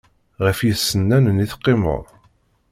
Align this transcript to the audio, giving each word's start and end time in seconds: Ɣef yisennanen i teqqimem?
Ɣef 0.45 0.57
yisennanen 0.61 1.43
i 1.45 1.47
teqqimem? 1.51 2.03